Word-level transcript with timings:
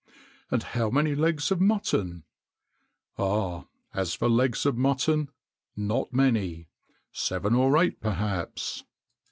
"And 0.49 0.63
how 0.63 0.89
many 0.89 1.13
legs 1.13 1.51
of 1.51 1.61
mutton?" 1.61 2.23
"Ah! 3.19 3.67
as 3.93 4.15
for 4.15 4.27
legs 4.27 4.65
of 4.65 4.75
mutton, 4.75 5.29
not 5.75 6.11
many: 6.11 6.69
seven 7.11 7.53
or 7.53 7.77
eight 7.77 8.01
perhaps." 8.01 8.83